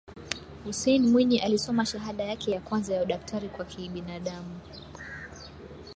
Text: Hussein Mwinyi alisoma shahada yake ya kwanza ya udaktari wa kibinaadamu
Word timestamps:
Hussein 0.65 1.03
Mwinyi 1.09 1.39
alisoma 1.39 1.85
shahada 1.85 2.23
yake 2.23 2.51
ya 2.51 2.61
kwanza 2.61 2.93
ya 2.93 3.03
udaktari 3.03 3.49
wa 3.59 3.65
kibinaadamu 3.65 4.59